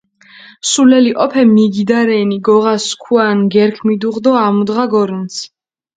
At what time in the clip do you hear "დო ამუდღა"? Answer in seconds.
4.25-4.85